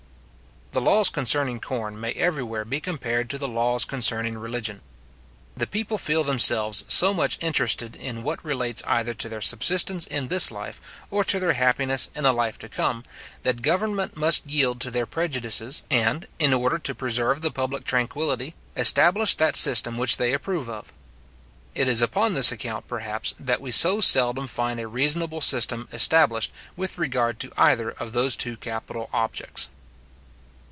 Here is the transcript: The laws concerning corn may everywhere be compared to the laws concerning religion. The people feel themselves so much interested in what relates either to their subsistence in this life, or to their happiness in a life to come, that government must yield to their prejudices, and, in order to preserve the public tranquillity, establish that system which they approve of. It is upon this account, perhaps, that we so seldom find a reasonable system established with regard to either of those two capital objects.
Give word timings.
The 0.73 0.79
laws 0.79 1.09
concerning 1.09 1.59
corn 1.59 1.99
may 1.99 2.13
everywhere 2.13 2.63
be 2.63 2.79
compared 2.79 3.29
to 3.29 3.37
the 3.37 3.49
laws 3.49 3.83
concerning 3.83 4.37
religion. 4.37 4.81
The 5.57 5.67
people 5.67 5.97
feel 5.97 6.23
themselves 6.23 6.85
so 6.87 7.13
much 7.13 7.37
interested 7.43 7.93
in 7.97 8.23
what 8.23 8.43
relates 8.45 8.81
either 8.87 9.13
to 9.15 9.27
their 9.27 9.41
subsistence 9.41 10.07
in 10.07 10.29
this 10.29 10.49
life, 10.49 10.79
or 11.11 11.25
to 11.25 11.41
their 11.41 11.51
happiness 11.51 12.09
in 12.15 12.23
a 12.25 12.31
life 12.31 12.57
to 12.59 12.69
come, 12.69 13.03
that 13.43 13.61
government 13.61 14.15
must 14.15 14.45
yield 14.47 14.79
to 14.79 14.91
their 14.91 15.05
prejudices, 15.05 15.83
and, 15.91 16.25
in 16.39 16.53
order 16.53 16.77
to 16.77 16.95
preserve 16.95 17.41
the 17.41 17.51
public 17.51 17.83
tranquillity, 17.83 18.55
establish 18.77 19.35
that 19.35 19.57
system 19.57 19.97
which 19.97 20.15
they 20.15 20.31
approve 20.31 20.69
of. 20.69 20.93
It 21.75 21.89
is 21.89 22.01
upon 22.01 22.31
this 22.31 22.49
account, 22.49 22.87
perhaps, 22.87 23.33
that 23.37 23.59
we 23.59 23.71
so 23.71 23.99
seldom 23.99 24.47
find 24.47 24.79
a 24.79 24.87
reasonable 24.87 25.41
system 25.41 25.89
established 25.91 26.53
with 26.77 26.97
regard 26.97 27.41
to 27.41 27.51
either 27.57 27.89
of 27.89 28.13
those 28.13 28.37
two 28.37 28.55
capital 28.55 29.09
objects. 29.11 29.67